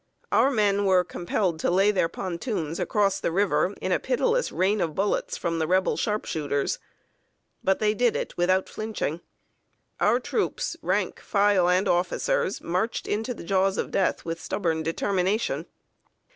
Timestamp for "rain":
4.51-4.81